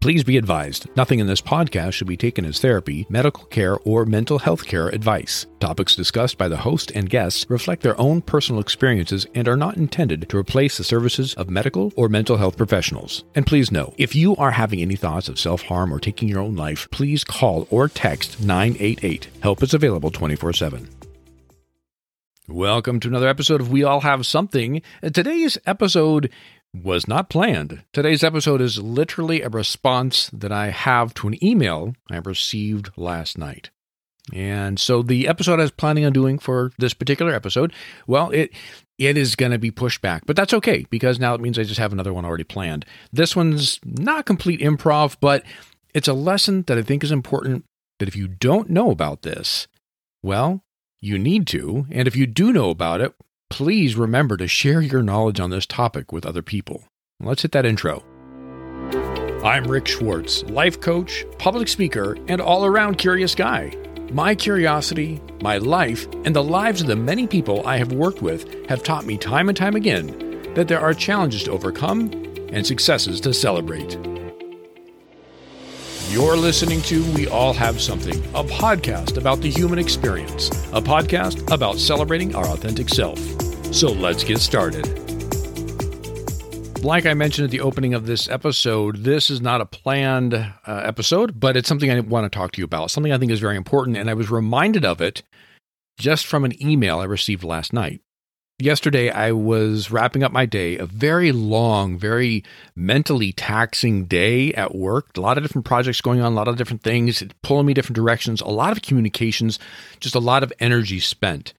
[0.00, 4.06] Please be advised nothing in this podcast should be taken as therapy, medical care, or
[4.06, 5.44] mental health care advice.
[5.60, 9.76] Topics discussed by the host and guests reflect their own personal experiences and are not
[9.76, 13.24] intended to replace the services of medical or mental health professionals.
[13.34, 16.40] And please know if you are having any thoughts of self harm or taking your
[16.40, 19.28] own life, please call or text 988.
[19.42, 20.88] Help is available 24 7.
[22.48, 24.82] Welcome to another episode of We All Have Something.
[25.02, 26.30] Today's episode
[26.74, 27.82] was not planned.
[27.92, 33.36] Today's episode is literally a response that I have to an email I received last
[33.36, 33.70] night.
[34.32, 37.72] And so the episode I was planning on doing for this particular episode,
[38.06, 38.52] well, it
[38.98, 41.64] it is going to be pushed back, but that's okay because now it means I
[41.64, 42.84] just have another one already planned.
[43.12, 45.42] This one's not complete improv, but
[45.94, 47.64] it's a lesson that I think is important
[47.98, 49.66] that if you don't know about this,
[50.22, 50.62] well,
[51.00, 53.14] you need to, and if you do know about it,
[53.50, 56.84] please remember to share your knowledge on this topic with other people.
[57.18, 58.02] Let's hit that intro.
[59.44, 63.74] I'm Rick Schwartz, life coach, public speaker, and all around curious guy.
[64.12, 68.68] My curiosity, my life, and the lives of the many people I have worked with
[68.68, 72.10] have taught me time and time again that there are challenges to overcome
[72.52, 73.98] and successes to celebrate.
[76.08, 81.52] You're listening to We All Have Something, a podcast about the human experience, a podcast
[81.52, 83.18] about celebrating our authentic self.
[83.72, 84.84] So let's get started.
[86.82, 90.52] Like I mentioned at the opening of this episode, this is not a planned uh,
[90.66, 93.38] episode, but it's something I want to talk to you about, something I think is
[93.38, 93.96] very important.
[93.96, 95.22] And I was reminded of it
[95.98, 98.00] just from an email I received last night
[98.60, 102.44] yesterday I was wrapping up my day, a very long, very
[102.76, 105.16] mentally taxing day at work.
[105.16, 107.96] A lot of different projects going on, a lot of different things, pulling me different
[107.96, 109.58] directions, a lot of communications,
[109.98, 111.54] just a lot of energy spent.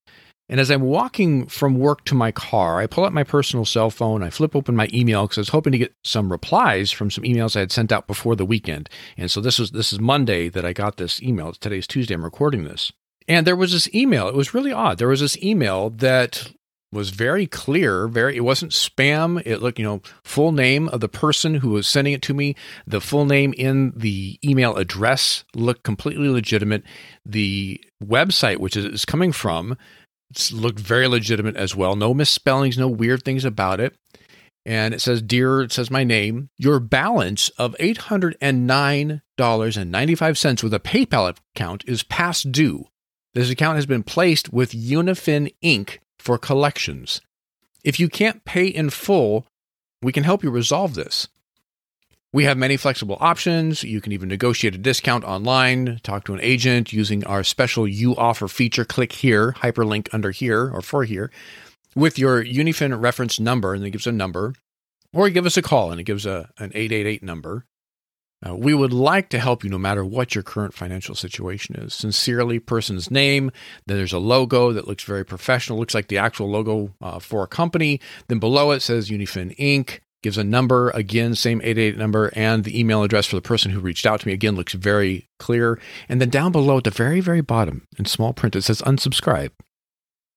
[0.52, 3.90] And as I'm walking from work to my car, I pull out my personal cell
[3.90, 4.22] phone.
[4.22, 7.24] I flip open my email because I was hoping to get some replies from some
[7.24, 8.90] emails I had sent out before the weekend.
[9.16, 11.54] And so this was this is Monday that I got this email.
[11.54, 12.16] Today's Tuesday.
[12.16, 12.92] I'm recording this.
[13.30, 14.28] And there was this email.
[14.28, 14.98] It was really odd.
[14.98, 16.52] There was this email that
[16.94, 21.08] was very clear very it wasn't spam it looked you know full name of the
[21.08, 22.54] person who was sending it to me
[22.86, 26.84] the full name in the email address looked completely legitimate
[27.26, 29.78] the website which is coming from
[30.52, 33.96] looked very legitimate as well no misspellings no weird things about it
[34.66, 41.38] and it says dear it says my name your balance of $809.95 with a paypal
[41.56, 42.86] account is past due
[43.34, 47.22] this account has been placed with Unifin Inc for collections.
[47.84, 49.48] If you can't pay in full,
[50.02, 51.28] we can help you resolve this.
[52.34, 53.84] We have many flexible options.
[53.84, 58.16] You can even negotiate a discount online, talk to an agent using our special You
[58.16, 58.86] Offer feature.
[58.86, 61.30] Click here, hyperlink under here or for here,
[61.94, 64.54] with your Unifin reference number, and it gives a number,
[65.12, 67.66] or give us a call and it gives a, an 888 number.
[68.48, 71.94] Uh, we would like to help you no matter what your current financial situation is.
[71.94, 73.52] Sincerely, person's name.
[73.86, 77.44] Then there's a logo that looks very professional, looks like the actual logo uh, for
[77.44, 78.00] a company.
[78.30, 80.00] Then below it says Unifin Inc.
[80.24, 83.80] Gives a number, again, same 88 number, and the email address for the person who
[83.80, 84.34] reached out to me.
[84.34, 85.80] Again, looks very clear.
[86.08, 89.52] And then down below at the very, very bottom in small print, it says unsubscribe.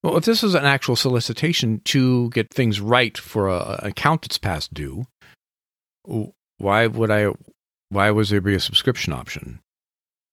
[0.01, 4.37] Well, if this is an actual solicitation to get things right for an account that's
[4.37, 5.05] past due,
[6.57, 7.31] why would I
[7.89, 9.61] why was there be a subscription option?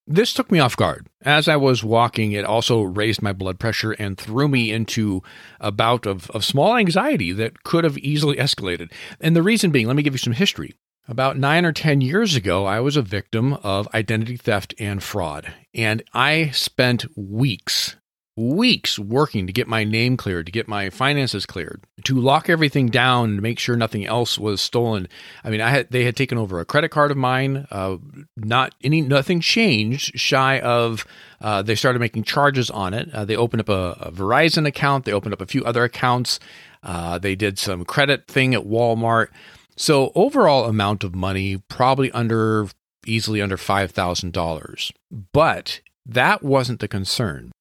[0.06, 1.06] This took me off guard.
[1.22, 5.22] As I was walking, it also raised my blood pressure and threw me into
[5.60, 8.90] a bout of, of small anxiety that could have easily escalated.
[9.20, 10.74] And the reason being, let me give you some history.
[11.08, 15.52] About nine or 10 years ago, I was a victim of identity theft and fraud.
[15.74, 17.96] And I spent weeks
[18.36, 22.86] weeks working to get my name cleared, to get my finances cleared, to lock everything
[22.86, 25.06] down, to make sure nothing else was stolen.
[25.44, 27.66] I mean, I had they had taken over a credit card of mine.
[27.70, 27.98] Uh,
[28.36, 30.18] not any nothing changed.
[30.18, 31.06] Shy of
[31.40, 33.12] uh, they started making charges on it.
[33.12, 35.04] Uh, they opened up a, a, Verizon account.
[35.04, 36.40] They opened up a few other accounts.
[36.82, 39.28] Uh, they did some credit thing at Walmart.
[39.76, 42.68] So overall amount of money probably under
[43.06, 44.90] easily under five thousand dollars.
[45.32, 47.52] But that wasn't the concern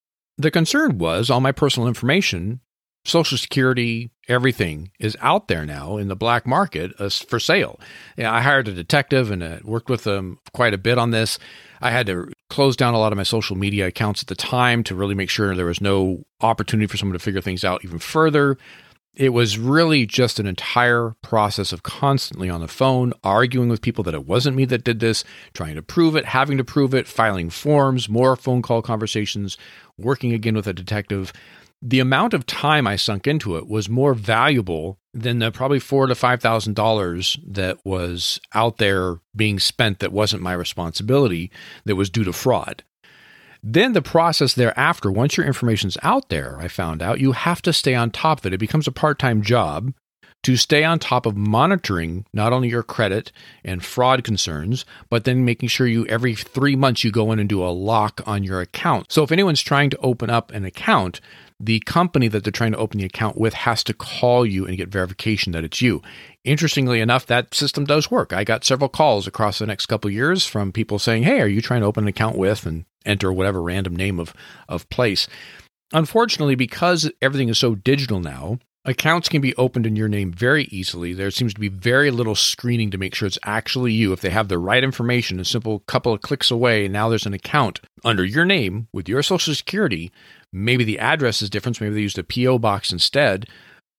[0.42, 2.62] the concern was all my personal information,
[3.04, 7.80] Social Security, everything is out there now in the black market for sale.
[8.18, 11.40] I hired a detective and uh, worked with them quite a bit on this.
[11.82, 14.84] I had to close down a lot of my social media accounts at the time
[14.84, 17.98] to really make sure there was no opportunity for someone to figure things out even
[17.98, 18.58] further.
[19.14, 24.04] It was really just an entire process of constantly on the phone, arguing with people
[24.06, 25.24] that it wasn't me that did this,
[25.54, 29.58] trying to prove it, having to prove it, filing forms, more phone call conversations,
[29.98, 31.34] working again with a detective.
[31.82, 36.06] the amount of time I sunk into it was more valuable than the probably four
[36.08, 41.52] to five thousand dollars that was out there being spent that wasn't my responsibility
[41.86, 42.84] that was due to fraud.
[43.64, 47.74] Then the process thereafter, once your information's out there, I found out you have to
[47.74, 48.54] stay on top of it.
[48.54, 49.94] It becomes a part-time job
[50.44, 53.32] to stay on top of monitoring not only your credit
[53.64, 57.48] and fraud concerns, but then making sure you every three months you go in and
[57.48, 59.12] do a lock on your account.
[59.12, 61.22] So if anyone's trying to open up an account,
[61.60, 64.78] the company that they're trying to open the account with has to call you and
[64.78, 66.02] get verification that it's you.
[66.44, 68.34] Interestingly enough, that system does work.
[68.34, 71.62] I got several calls across the next couple years from people saying, "Hey, are you
[71.62, 74.34] trying to open an account with?" and enter whatever random name of
[74.68, 75.28] of place.
[75.94, 80.64] Unfortunately, because everything is so digital now, accounts can be opened in your name very
[80.66, 81.14] easily.
[81.14, 84.14] There seems to be very little screening to make sure it's actually you.
[84.14, 87.34] If they have the right information, a simple couple of clicks away, now there's an
[87.34, 90.12] account under your name with your social security
[90.54, 91.80] Maybe the address is different.
[91.80, 93.48] maybe they used a PO box instead,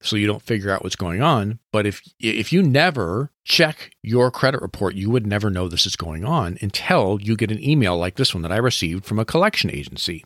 [0.02, 1.58] so you don't figure out what's going on.
[1.70, 5.96] But if if you never check your credit report, you would never know this is
[5.96, 9.24] going on until you get an email like this one that I received from a
[9.24, 10.24] collection agency.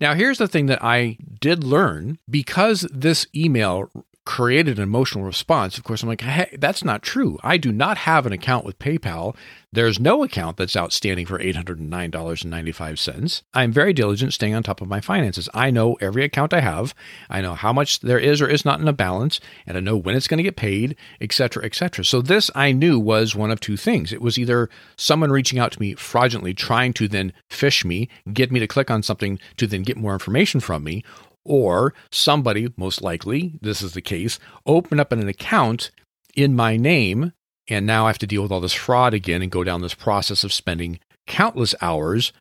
[0.00, 3.90] Now, here's the thing that I did learn because this email
[4.24, 5.76] created an emotional response.
[5.76, 7.38] Of course, I'm like, hey, that's not true.
[7.42, 9.36] I do not have an account with PayPal.
[9.70, 13.42] There's no account that's outstanding for $809.95.
[13.52, 15.48] I'm very diligent staying on top of my finances.
[15.52, 16.94] I know every account I have.
[17.28, 19.96] I know how much there is or is not in a balance, and I know
[19.96, 22.04] when it's going to get paid, etc., etc.
[22.04, 24.12] So this I knew was one of two things.
[24.12, 28.52] It was either someone reaching out to me fraudulently, trying to then fish me, get
[28.52, 31.02] me to click on something to then get more information from me,
[31.44, 35.90] or somebody, most likely, this is the case, open up an account
[36.34, 37.32] in my name,
[37.68, 39.94] and now I have to deal with all this fraud again and go down this
[39.94, 42.32] process of spending countless hours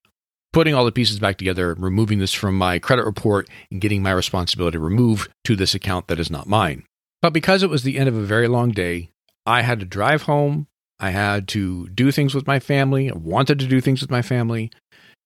[0.54, 4.12] putting all the pieces back together, removing this from my credit report, and getting my
[4.12, 6.84] responsibility removed to this account that is not mine.
[7.22, 9.10] But because it was the end of a very long day,
[9.46, 10.68] I had to drive home.
[11.00, 13.10] I had to do things with my family.
[13.10, 14.72] I wanted to do things with my family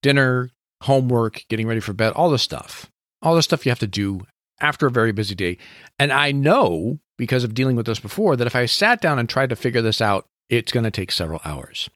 [0.02, 0.52] dinner,
[0.84, 2.90] homework, getting ready for bed, all this stuff
[3.22, 4.22] all the stuff you have to do
[4.60, 5.58] after a very busy day.
[6.00, 9.28] And I know because of dealing with this before that if I sat down and
[9.28, 11.90] tried to figure this out, it's going to take several hours.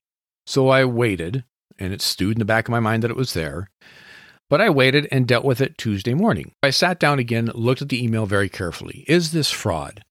[0.46, 1.44] So I waited,
[1.80, 3.70] and it stewed in the back of my mind that it was there.
[4.50, 6.52] But I waited and dealt with it Tuesday morning.
[6.62, 9.06] I sat down again, looked at the email very carefully.
[9.08, 10.04] Is this fraud?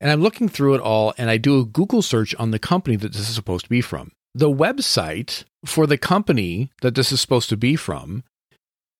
[0.00, 2.96] And I'm looking through it all, and I do a Google search on the company
[2.96, 4.10] that this is supposed to be from.
[4.34, 8.24] The website for the company that this is supposed to be from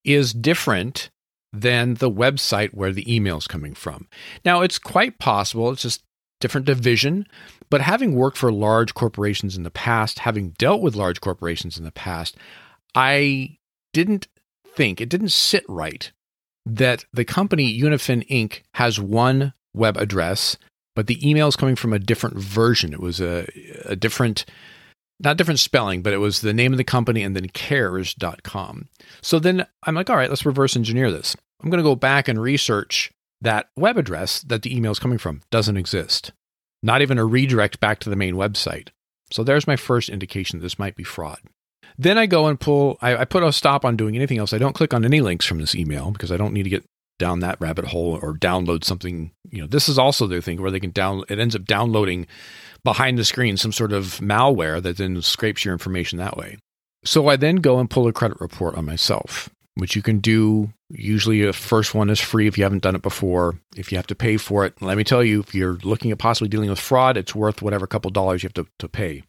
[0.05, 1.11] is different
[1.52, 4.08] than the website where the email is coming from.
[4.44, 6.02] Now, it's quite possible, it's just
[6.40, 7.26] different division,
[7.70, 11.84] but having worked for large corporations in the past, having dealt with large corporations in
[11.84, 12.37] the past,
[12.94, 13.58] I
[13.93, 14.28] didn't
[14.75, 16.10] think, it didn't sit right
[16.64, 18.62] that the company Unifin Inc.
[18.75, 20.56] has one web address,
[20.94, 22.93] but the email is coming from a different version.
[22.93, 23.46] It was a,
[23.84, 24.44] a different
[25.22, 28.88] not different spelling, but it was the name of the company and then cares.com.
[29.20, 31.36] So then I'm like, all right, let's reverse engineer this.
[31.62, 35.19] I'm going to go back and research that web address that the email is coming
[35.19, 35.42] from.
[35.50, 36.32] Doesn't exist.
[36.82, 38.88] Not even a redirect back to the main website.
[39.30, 41.38] So there's my first indication this might be fraud.
[41.98, 44.52] Then I go and pull, I, I put a stop on doing anything else.
[44.52, 46.84] I don't click on any links from this email because I don't need to get
[47.22, 49.30] down that rabbit hole or download something.
[49.48, 52.26] You know, this is also their thing where they can down, it ends up downloading
[52.82, 56.58] behind the screen some sort of malware that then scrapes your information that way.
[57.04, 60.72] So I then go and pull a credit report on myself, which you can do.
[60.91, 63.55] Usually, a first one is free if you haven't done it before.
[63.76, 66.19] If you have to pay for it, let me tell you, if you're looking at
[66.19, 69.22] possibly dealing with fraud, it's worth whatever couple dollars you have to, to pay.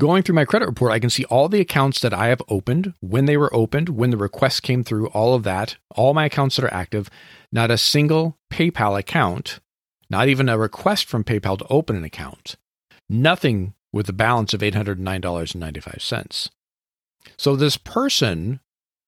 [0.00, 2.94] Going through my credit report, I can see all the accounts that I have opened,
[3.00, 6.56] when they were opened, when the requests came through, all of that, all my accounts
[6.56, 7.08] that are active.
[7.52, 9.60] Not a single PayPal account,
[10.10, 12.56] not even a request from PayPal to open an account
[13.08, 16.48] nothing with a balance of $809.95.
[17.36, 18.60] So this person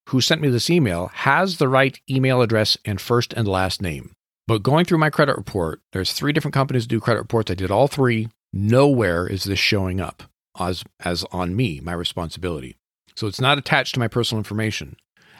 [0.09, 4.13] who sent me this email has the right email address and first and last name.
[4.47, 7.51] But going through my credit report, there's three different companies do credit reports.
[7.51, 8.29] I did all three.
[8.53, 10.23] Nowhere is this showing up
[10.59, 12.75] as, as on me, my responsibility.
[13.15, 14.95] So it's not attached to my personal information.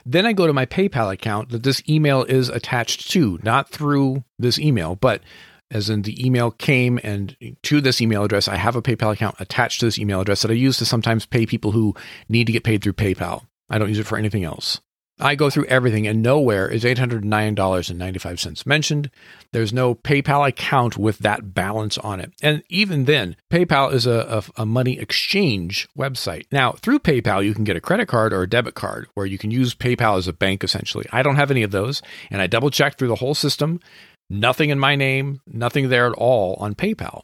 [0.06, 4.24] Then I go to my PayPal account that this email is attached to, not through
[4.40, 5.22] this email, but
[5.70, 9.36] as in the email came and to this email address, I have a PayPal account
[9.40, 11.94] attached to this email address that I use to sometimes pay people who
[12.30, 13.46] need to get paid through PayPal.
[13.70, 14.80] I don't use it for anything else.
[15.20, 19.10] I go through everything and nowhere is $809.95 mentioned.
[19.52, 22.34] There's no PayPal account with that balance on it.
[22.44, 26.46] And even then, PayPal is a, a, a, money exchange website.
[26.52, 29.40] Now, through PayPal, you can get a credit card or a debit card where you
[29.40, 31.06] can use PayPal as a bank essentially.
[31.12, 32.02] I don't have any of those.
[32.30, 33.80] And I double checked through the whole system.
[34.30, 37.24] Nothing in my name, nothing there at all on PayPal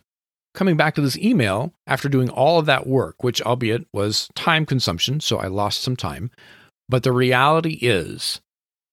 [0.53, 4.65] coming back to this email after doing all of that work, which albeit was time
[4.65, 6.31] consumption, so I lost some time.
[6.89, 8.41] But the reality is,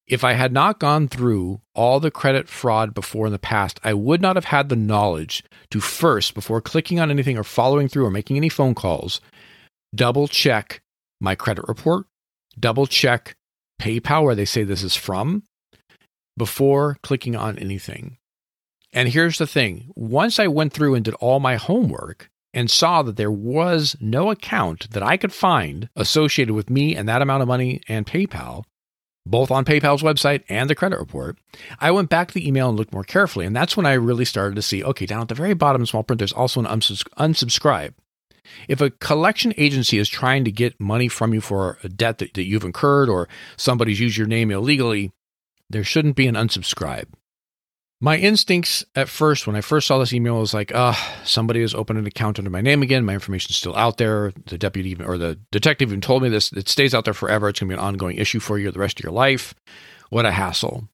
[0.06, 3.94] if I had not gone through all the credit fraud before in the past, I
[3.94, 8.06] would not have had the knowledge to first, before clicking on anything or following through
[8.06, 9.20] or making any phone calls,
[9.94, 10.82] double check
[11.20, 12.06] my credit report,
[12.58, 13.36] double check
[13.80, 15.44] PayPal, where they say this is from,
[16.36, 18.16] before clicking on anything.
[18.92, 23.02] And here's the thing once I went through and did all my homework and saw
[23.02, 27.42] that there was no account that I could find associated with me and that amount
[27.42, 28.64] of money and PayPal,
[29.26, 31.38] both on PayPal's website and the credit report,
[31.80, 33.46] I went back to the email and looked more carefully.
[33.46, 35.86] And that's when I really started to see okay, down at the very bottom in
[35.86, 37.94] small print, there's also an unsubscribe.
[38.68, 42.34] If a collection agency is trying to get money from you for a debt that,
[42.34, 45.12] that you've incurred or somebody's used your name illegally,
[45.68, 47.06] there shouldn't be an unsubscribe.
[48.02, 51.74] My instincts at first, when I first saw this email, was like, uh, somebody has
[51.74, 53.04] opened an account under my name again.
[53.04, 54.32] My information's still out there.
[54.46, 56.50] The deputy even, or the detective even told me this.
[56.52, 57.50] It stays out there forever.
[57.50, 59.54] It's going to be an ongoing issue for you the rest of your life.
[60.08, 60.88] What a hassle.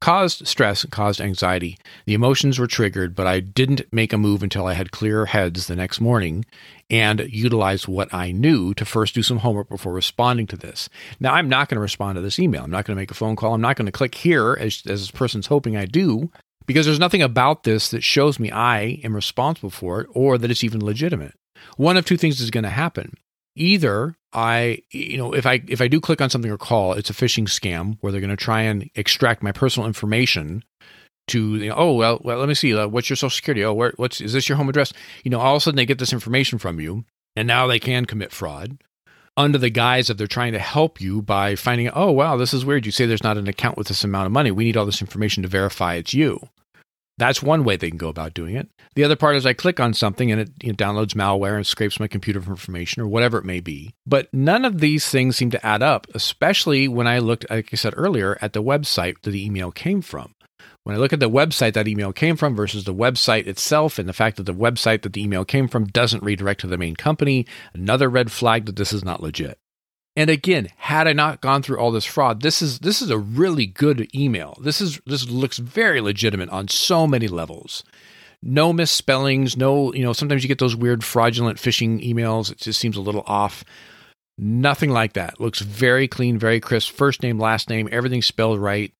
[0.00, 1.78] Caused stress, caused anxiety.
[2.06, 5.66] The emotions were triggered, but I didn't make a move until I had clear heads
[5.66, 6.44] the next morning
[6.88, 10.88] and utilized what I knew to first do some homework before responding to this.
[11.18, 12.62] Now, I'm not going to respond to this email.
[12.62, 13.54] I'm not going to make a phone call.
[13.54, 16.30] I'm not going to click here as, as this person's hoping I do
[16.66, 20.50] because there's nothing about this that shows me I am responsible for it or that
[20.50, 21.34] it's even legitimate.
[21.76, 23.14] One of two things is going to happen.
[23.54, 27.10] Either I, you know, if I if I do click on something or call, it's
[27.10, 30.64] a phishing scam where they're going to try and extract my personal information
[31.28, 33.64] to, you know, oh well, well, let me see, uh, what's your social security?
[33.64, 34.92] Oh, where, what's is this your home address?
[35.22, 37.04] You know, all of a sudden they get this information from you,
[37.36, 38.78] and now they can commit fraud
[39.36, 42.64] under the guise of they're trying to help you by finding oh, wow, this is
[42.64, 42.86] weird.
[42.86, 44.50] You say there's not an account with this amount of money.
[44.50, 46.48] We need all this information to verify it's you.
[47.18, 48.68] That's one way they can go about doing it.
[48.94, 51.66] The other part is I click on something and it you know, downloads malware and
[51.66, 53.94] scrapes my computer for information or whatever it may be.
[54.06, 57.76] But none of these things seem to add up, especially when I looked, like I
[57.76, 60.34] said earlier, at the website that the email came from.
[60.84, 64.08] When I look at the website that email came from versus the website itself, and
[64.08, 66.96] the fact that the website that the email came from doesn't redirect to the main
[66.96, 69.58] company, another red flag that this is not legit.
[70.16, 73.16] And again, had I not gone through all this fraud, this is this is a
[73.16, 74.58] really good email.
[74.60, 77.84] This is this looks very legitimate on so many levels.
[78.42, 82.50] No misspellings, no, you know, sometimes you get those weird fraudulent phishing emails.
[82.50, 83.64] It just seems a little off.
[84.36, 85.40] Nothing like that.
[85.40, 86.92] Looks very clean, very crisp.
[86.92, 88.92] First name, last name, everything spelled right.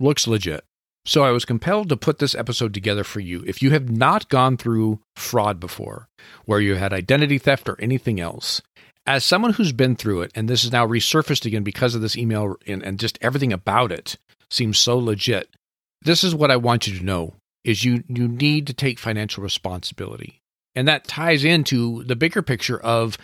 [0.00, 0.64] Looks legit.
[1.08, 3.42] So I was compelled to put this episode together for you.
[3.46, 6.06] If you have not gone through fraud before,
[6.44, 8.60] where you had identity theft or anything else,
[9.06, 12.14] as someone who's been through it, and this is now resurfaced again because of this
[12.14, 14.18] email and, and just everything about it
[14.50, 15.48] seems so legit.
[16.02, 19.42] This is what I want you to know is you you need to take financial
[19.42, 20.42] responsibility.
[20.74, 23.16] And that ties into the bigger picture of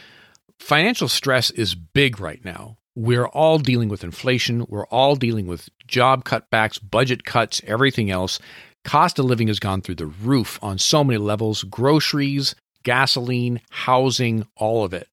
[0.58, 2.78] financial stress is big right now.
[2.96, 8.38] We're all dealing with inflation, we're all dealing with job cutbacks, budget cuts, everything else.
[8.84, 14.46] Cost of living has gone through the roof on so many levels, groceries, gasoline, housing,
[14.56, 15.08] all of it.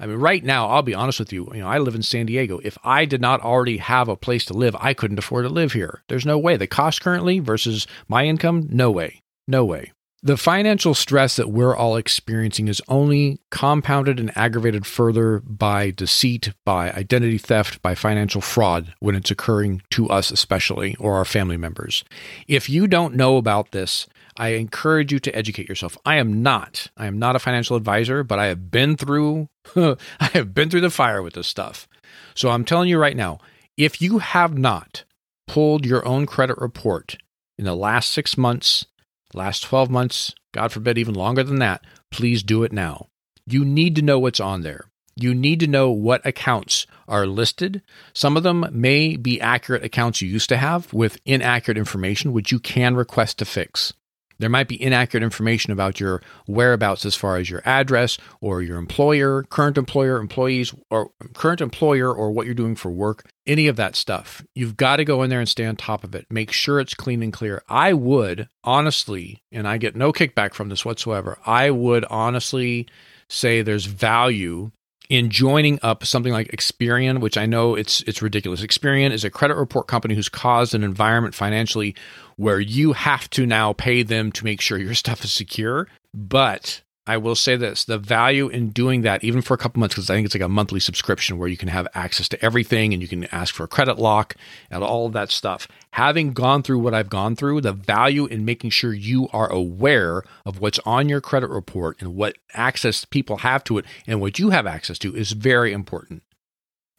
[0.00, 1.48] I mean, right now, I'll be honest with you.
[1.54, 2.60] You know, I live in San Diego.
[2.62, 5.72] If I did not already have a place to live, I couldn't afford to live
[5.72, 6.02] here.
[6.08, 6.56] There's no way.
[6.56, 9.20] The cost currently versus my income, no way.
[9.46, 9.92] No way.
[10.26, 16.54] The financial stress that we're all experiencing is only compounded and aggravated further by deceit,
[16.64, 21.58] by identity theft, by financial fraud when it's occurring to us, especially, or our family
[21.58, 22.04] members.
[22.48, 25.98] If you don't know about this, I encourage you to educate yourself.
[26.06, 26.86] I am not.
[26.96, 29.96] I am not a financial advisor, but I have been through I
[30.32, 31.86] have been through the fire with this stuff.
[32.34, 33.40] So I'm telling you right now,
[33.76, 35.04] if you have not
[35.46, 37.18] pulled your own credit report
[37.58, 38.86] in the last 6 months,
[39.34, 43.08] last 12 months, God forbid even longer than that, please do it now.
[43.46, 44.86] You need to know what's on there.
[45.16, 47.82] You need to know what accounts are listed.
[48.12, 52.50] Some of them may be accurate accounts you used to have with inaccurate information, which
[52.50, 53.92] you can request to fix.
[54.38, 58.78] There might be inaccurate information about your whereabouts as far as your address or your
[58.78, 63.76] employer, current employer, employees, or current employer, or what you're doing for work, any of
[63.76, 64.44] that stuff.
[64.54, 66.26] You've got to go in there and stay on top of it.
[66.30, 67.62] Make sure it's clean and clear.
[67.68, 72.86] I would honestly, and I get no kickback from this whatsoever, I would honestly
[73.28, 74.70] say there's value
[75.08, 78.62] in joining up something like Experian, which I know it's it's ridiculous.
[78.62, 81.94] Experian is a credit report company who's caused an environment financially
[82.36, 85.88] where you have to now pay them to make sure your stuff is secure.
[86.12, 89.94] But I will say this the value in doing that, even for a couple months,
[89.94, 92.92] because I think it's like a monthly subscription where you can have access to everything
[92.92, 94.34] and you can ask for a credit lock
[94.70, 95.68] and all of that stuff.
[95.92, 100.22] Having gone through what I've gone through, the value in making sure you are aware
[100.46, 104.38] of what's on your credit report and what access people have to it and what
[104.38, 106.22] you have access to is very important.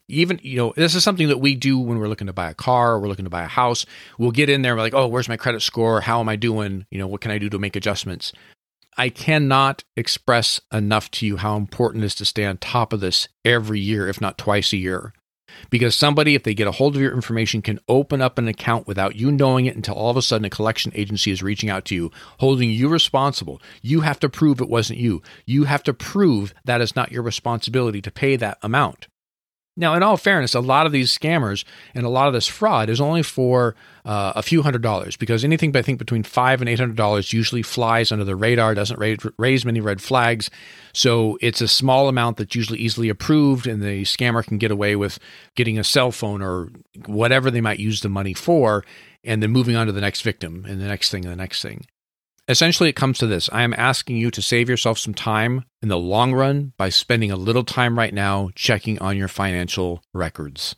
[0.07, 2.53] Even, you know, this is something that we do when we're looking to buy a
[2.53, 3.87] car or we're looking to buy a house.
[4.19, 6.01] We'll get in there, we're like, oh, where's my credit score?
[6.01, 6.85] How am I doing?
[6.91, 8.31] You know, what can I do to make adjustments?
[8.97, 13.01] I cannot express enough to you how important it is to stay on top of
[13.01, 15.13] this every year, if not twice a year.
[15.69, 18.87] Because somebody, if they get a hold of your information, can open up an account
[18.87, 21.85] without you knowing it until all of a sudden a collection agency is reaching out
[21.85, 23.61] to you, holding you responsible.
[23.81, 25.21] You have to prove it wasn't you.
[25.45, 29.07] You have to prove that it's not your responsibility to pay that amount.
[29.77, 32.89] Now, in all fairness, a lot of these scammers and a lot of this fraud
[32.89, 36.69] is only for uh, a few hundred dollars because anything I think between five and
[36.69, 40.49] eight hundred dollars usually flies under the radar, doesn't raise, raise many red flags.
[40.93, 44.95] So it's a small amount that's usually easily approved, and the scammer can get away
[44.95, 45.19] with
[45.55, 46.69] getting a cell phone or
[47.05, 48.85] whatever they might use the money for,
[49.25, 51.61] and then moving on to the next victim and the next thing and the next
[51.61, 51.85] thing.
[52.47, 55.89] Essentially, it comes to this I am asking you to save yourself some time in
[55.89, 60.75] the long run by spending a little time right now checking on your financial records,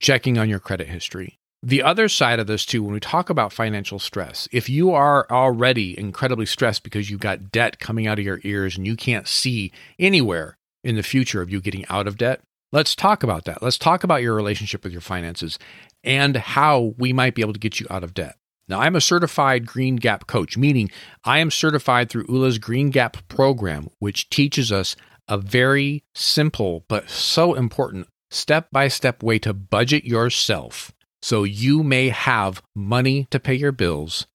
[0.00, 1.38] checking on your credit history.
[1.62, 5.26] The other side of this, too, when we talk about financial stress, if you are
[5.30, 9.26] already incredibly stressed because you've got debt coming out of your ears and you can't
[9.26, 12.40] see anywhere in the future of you getting out of debt,
[12.72, 13.62] let's talk about that.
[13.62, 15.58] Let's talk about your relationship with your finances
[16.04, 18.36] and how we might be able to get you out of debt.
[18.68, 20.90] Now, I'm a certified Green Gap coach, meaning
[21.24, 24.96] I am certified through ULA's Green Gap program, which teaches us
[25.28, 30.92] a very simple but so important step by step way to budget yourself
[31.22, 34.26] so you may have money to pay your bills,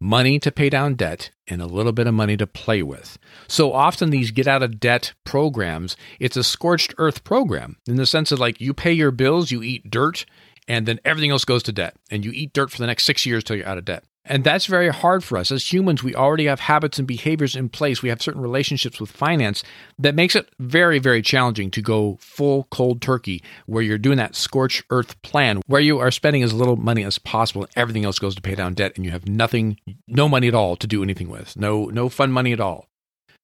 [0.00, 3.18] money to pay down debt, and a little bit of money to play with.
[3.48, 8.06] So often, these get out of debt programs, it's a scorched earth program in the
[8.06, 10.24] sense of like you pay your bills, you eat dirt,
[10.70, 11.96] and then everything else goes to debt.
[12.12, 14.04] And you eat dirt for the next six years till you're out of debt.
[14.24, 15.50] And that's very hard for us.
[15.50, 18.02] As humans, we already have habits and behaviors in place.
[18.02, 19.64] We have certain relationships with finance
[19.98, 24.36] that makes it very, very challenging to go full cold turkey where you're doing that
[24.36, 28.20] scorched earth plan where you are spending as little money as possible and everything else
[28.20, 31.02] goes to pay down debt and you have nothing, no money at all to do
[31.02, 31.56] anything with.
[31.56, 32.86] No, no fun money at all.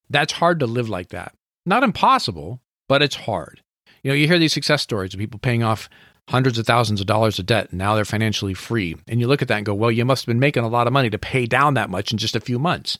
[0.09, 1.35] That's hard to live like that.
[1.65, 3.63] Not impossible, but it's hard.
[4.05, 5.89] You know, you hear these success stories of people paying off
[6.29, 8.97] hundreds of thousands of dollars of debt and now they're financially free.
[9.07, 10.87] And you look at that and go, well, you must have been making a lot
[10.87, 12.99] of money to pay down that much in just a few months.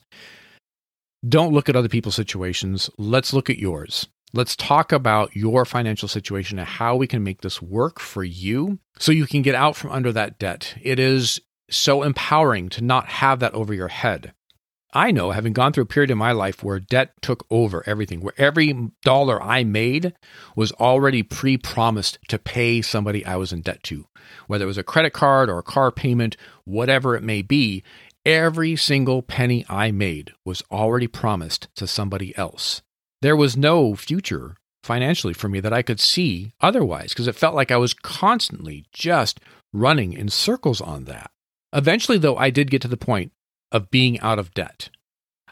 [1.27, 2.89] Don't look at other people's situations.
[2.97, 4.07] Let's look at yours.
[4.33, 8.79] Let's talk about your financial situation and how we can make this work for you
[8.99, 10.75] so you can get out from under that debt.
[10.81, 14.33] It is so empowering to not have that over your head.
[14.97, 18.19] I know, having gone through a period in my life where debt took over everything,
[18.19, 20.15] where every dollar I made
[20.55, 24.07] was already pre promised to pay somebody I was in debt to.
[24.47, 27.83] Whether it was a credit card or a car payment, whatever it may be,
[28.25, 32.81] every single penny I made was already promised to somebody else.
[33.21, 37.53] There was no future financially for me that I could see otherwise because it felt
[37.53, 39.39] like I was constantly just
[39.71, 41.29] running in circles on that.
[41.71, 43.31] Eventually, though, I did get to the point
[43.71, 44.89] of being out of debt.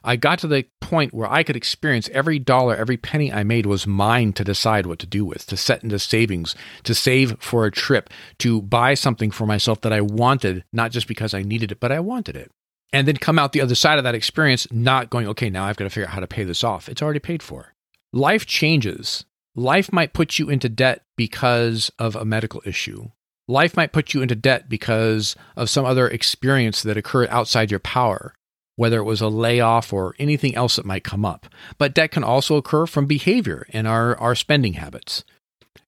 [0.06, 3.66] I got to the point where I could experience every dollar, every penny I made
[3.66, 7.66] was mine to decide what to do with, to set into savings, to save for
[7.66, 11.72] a trip, to buy something for myself that I wanted, not just because I needed
[11.72, 12.52] it, but I wanted it.
[12.94, 15.76] And then come out the other side of that experience, not going, okay, now I've
[15.76, 16.88] got to figure out how to pay this off.
[16.88, 17.74] It's already paid for.
[18.14, 19.26] Life changes.
[19.56, 23.10] Life might put you into debt because of a medical issue.
[23.48, 27.80] Life might put you into debt because of some other experience that occurred outside your
[27.80, 28.34] power,
[28.76, 31.46] whether it was a layoff or anything else that might come up.
[31.78, 35.24] But debt can also occur from behavior and our, our spending habits.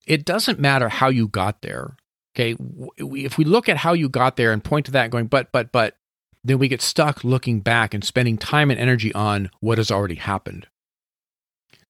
[0.06, 1.98] It doesn't matter how you got there.
[2.36, 2.56] Okay.
[2.98, 5.72] If we look at how you got there and point to that going, but, but,
[5.72, 5.96] but,
[6.44, 10.16] then we get stuck looking back and spending time and energy on what has already
[10.16, 10.68] happened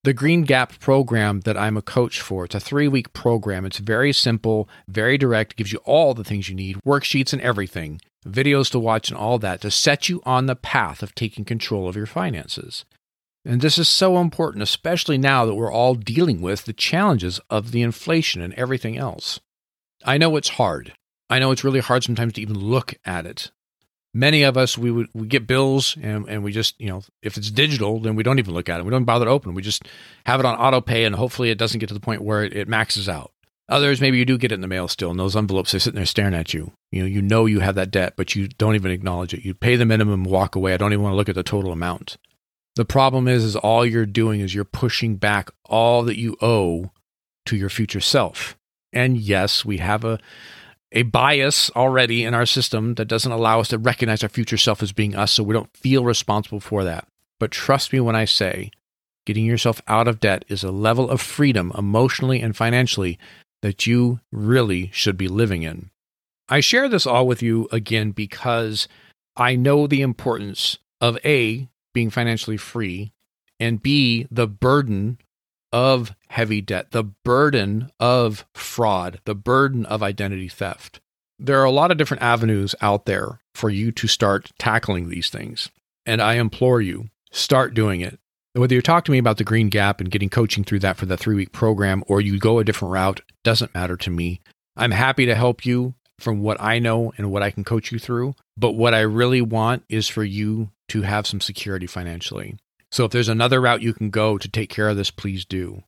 [0.07, 2.45] the Green Gap program that I'm a coach for.
[2.45, 3.65] It's a three week program.
[3.65, 7.99] It's very simple, very direct, gives you all the things you need, worksheets and everything,
[8.25, 11.89] videos to watch and all that to set you on the path of taking control
[11.89, 12.85] of your finances.
[13.43, 17.71] And this is so important, especially now that we're all dealing with the challenges of
[17.71, 19.41] the inflation and everything else.
[20.05, 20.93] I know it's hard.
[21.29, 23.51] I know it's really hard sometimes to even look at it.
[24.13, 27.37] Many of us, we would we get bills and, and we just, you know, if
[27.37, 28.83] it's digital, then we don't even look at it.
[28.83, 29.53] We don't bother to open.
[29.53, 29.83] We just
[30.25, 32.53] have it on auto pay and hopefully it doesn't get to the point where it,
[32.53, 33.31] it maxes out.
[33.69, 35.97] Others, maybe you do get it in the mail still, and those envelopes are sitting
[35.97, 36.71] there staring at you.
[36.89, 39.43] You know, you know you have that debt, but you don't even acknowledge it.
[39.43, 40.73] You pay the minimum, walk away.
[40.73, 42.15] I don't even want to look at the total amount.
[42.77, 46.91] The problem is, is all you're doing is you're pushing back all that you owe
[47.47, 48.57] to your future self.
[48.93, 50.19] And yes, we have a
[50.91, 54.81] a bias already in our system that doesn't allow us to recognize our future self
[54.81, 57.07] as being us, so we don't feel responsible for that.
[57.39, 58.71] But trust me when I say,
[59.25, 63.19] getting yourself out of debt is a level of freedom emotionally and financially
[63.61, 65.89] that you really should be living in.
[66.49, 68.87] I share this all with you again because
[69.35, 73.11] I know the importance of A, being financially free,
[73.59, 75.17] and B, the burden
[75.71, 80.99] of heavy debt, the burden of fraud, the burden of identity theft.
[81.39, 85.29] There are a lot of different avenues out there for you to start tackling these
[85.29, 85.69] things.
[86.05, 88.19] And I implore you, start doing it.
[88.53, 91.05] Whether you talk to me about the Green Gap and getting coaching through that for
[91.05, 94.41] the three week program or you go a different route, doesn't matter to me.
[94.75, 97.99] I'm happy to help you from what I know and what I can coach you
[97.99, 98.35] through.
[98.55, 102.57] But what I really want is for you to have some security financially.
[102.91, 105.83] So if there's another route you can go to take care of this, please do.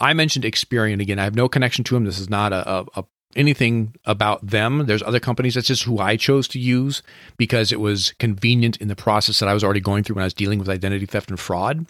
[0.00, 1.18] I mentioned Experian again.
[1.18, 2.04] I have no connection to them.
[2.04, 3.04] This is not a, a, a
[3.36, 4.86] anything about them.
[4.86, 5.54] There's other companies.
[5.54, 7.02] That's just who I chose to use
[7.36, 10.26] because it was convenient in the process that I was already going through when I
[10.26, 11.86] was dealing with identity theft and fraud.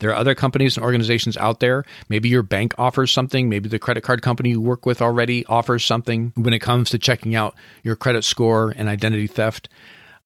[0.00, 1.84] There are other companies and organizations out there.
[2.08, 3.48] Maybe your bank offers something.
[3.48, 6.98] Maybe the credit card company you work with already offers something when it comes to
[6.98, 9.68] checking out your credit score and identity theft.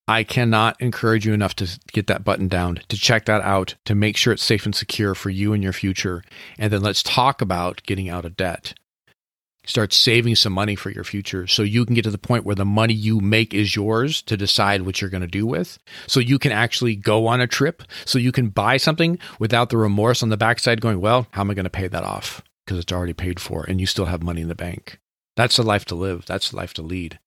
[0.08, 3.94] I cannot encourage you enough to get that button down, to check that out, to
[3.94, 6.24] make sure it's safe and secure for you and your future.
[6.58, 8.74] And then let's talk about getting out of debt.
[9.64, 12.56] Start saving some money for your future so you can get to the point where
[12.56, 15.78] the money you make is yours to decide what you're going to do with.
[16.08, 19.76] So you can actually go on a trip so you can buy something without the
[19.76, 22.42] remorse on the backside going well how am i going to pay that off?
[22.66, 24.98] Because it's already paid for and you still have money in the bank.
[25.36, 26.26] That's the life to live.
[26.26, 27.20] That's the life to lead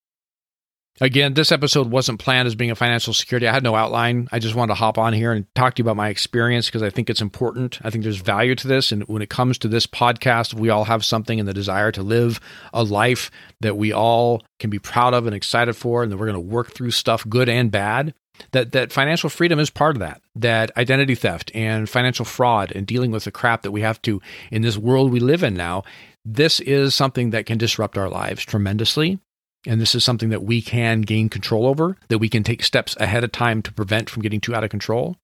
[1.02, 3.50] Again, this episode wasn't planned as being a financial security.
[3.50, 4.30] I had no outline.
[4.32, 6.84] I just wanted to hop on here and talk to you about my experience because
[6.84, 7.80] I think it's important.
[7.84, 8.94] I think there's value to this.
[8.94, 12.02] And when it comes to this podcast, we all have something in the desire to
[12.02, 12.40] live
[12.74, 13.30] a life
[13.60, 16.40] that we all can be proud of and excited for, and that we're going to
[16.40, 18.14] work through stuff good and bad.
[18.52, 20.22] That that financial freedom is part of that.
[20.34, 24.22] That identity theft and financial fraud and dealing with the crap that we have to
[24.50, 25.84] in this world we live in now.
[26.24, 29.20] This is something that can disrupt our lives tremendously
[29.66, 32.96] and this is something that we can gain control over, that we can take steps
[33.00, 35.16] ahead of time to prevent from getting too out of control.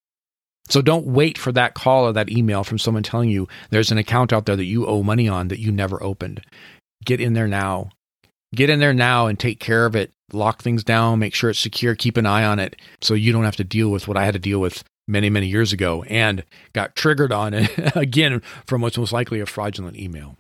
[0.70, 3.98] So don't wait for that call or that email from someone telling you there's an
[3.98, 6.42] account out there that you owe money on that you never opened.
[7.04, 7.90] Get in there now.
[8.56, 10.12] Get in there now and take care of it.
[10.34, 13.44] Lock things down, make sure it's secure, keep an eye on it so you don't
[13.44, 16.44] have to deal with what I had to deal with many, many years ago and
[16.74, 20.38] got triggered on it again from what's most likely a fraudulent email.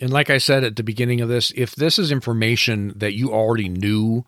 [0.00, 3.32] And like I said at the beginning of this, if this is information that you
[3.32, 4.24] already knew,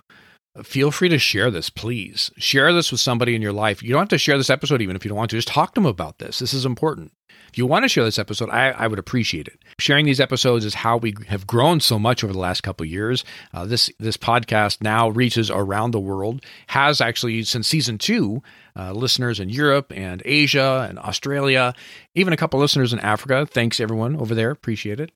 [0.62, 2.30] feel free to share this, please.
[2.36, 3.82] Share this with somebody in your life.
[3.82, 5.36] You don't have to share this episode even if you don't want to.
[5.36, 6.40] Just talk to them about this.
[6.40, 7.12] This is important.
[7.50, 9.58] If you want to share this episode, I, I would appreciate it.
[9.78, 12.90] Sharing these episodes is how we have grown so much over the last couple of
[12.90, 13.24] years.
[13.52, 16.44] Uh, this this podcast now reaches around the world.
[16.68, 18.42] Has actually since season two,
[18.76, 21.74] uh, listeners in Europe and Asia and Australia,
[22.14, 23.46] even a couple listeners in Africa.
[23.46, 24.50] Thanks everyone over there.
[24.50, 25.10] Appreciate it.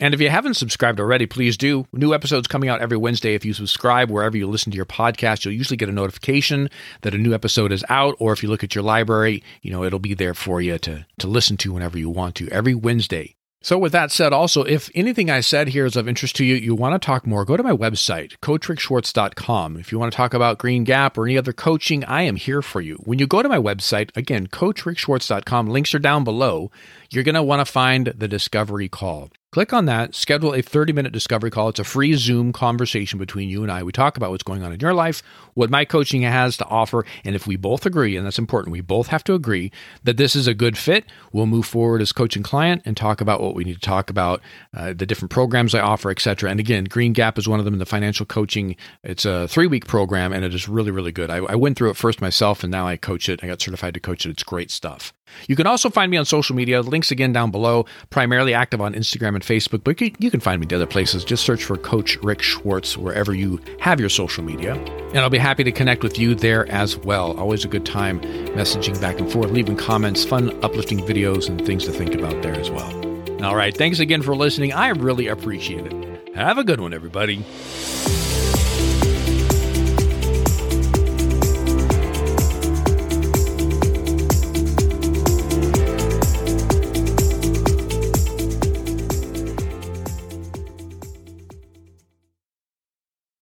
[0.00, 1.86] And if you haven't subscribed already, please do.
[1.92, 3.34] New episodes coming out every Wednesday.
[3.34, 6.68] If you subscribe wherever you listen to your podcast, you'll usually get a notification
[7.02, 8.16] that a new episode is out.
[8.18, 11.06] Or if you look at your library, you know, it'll be there for you to,
[11.18, 13.36] to listen to whenever you want to every Wednesday.
[13.62, 16.54] So, with that said, also, if anything I said here is of interest to you,
[16.54, 19.78] you want to talk more, go to my website, coachrickschwartz.com.
[19.78, 22.60] If you want to talk about Green Gap or any other coaching, I am here
[22.60, 22.96] for you.
[23.04, 26.70] When you go to my website, again, coachrickschwartz.com, links are down below,
[27.08, 29.30] you're going to want to find the discovery call.
[29.54, 31.68] Click on that, schedule a 30 minute discovery call.
[31.68, 33.84] It's a free Zoom conversation between you and I.
[33.84, 35.22] We talk about what's going on in your life,
[35.54, 38.80] what my coaching has to offer, and if we both agree, and that's important, we
[38.80, 39.70] both have to agree
[40.02, 43.20] that this is a good fit, we'll move forward as coach and client and talk
[43.20, 44.40] about what we need to talk about,
[44.76, 46.50] uh, the different programs I offer, etc.
[46.50, 48.74] And again, Green Gap is one of them in the financial coaching.
[49.04, 51.30] It's a three week program and it is really, really good.
[51.30, 53.38] I, I went through it first myself and now I coach it.
[53.44, 54.30] I got certified to coach it.
[54.30, 55.14] It's great stuff.
[55.46, 56.80] You can also find me on social media.
[56.80, 57.86] Links again down below.
[58.10, 61.24] Primarily active on Instagram and Facebook, but you can find me in other places.
[61.24, 64.74] Just search for Coach Rick Schwartz wherever you have your social media.
[64.74, 67.38] And I'll be happy to connect with you there as well.
[67.38, 71.84] Always a good time messaging back and forth, leaving comments, fun, uplifting videos, and things
[71.84, 73.44] to think about there as well.
[73.44, 73.76] All right.
[73.76, 74.72] Thanks again for listening.
[74.72, 76.34] I really appreciate it.
[76.34, 77.44] Have a good one, everybody.